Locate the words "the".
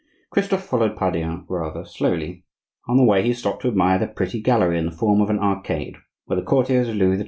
2.97-3.03, 3.99-4.07, 4.85-4.91, 6.39-6.43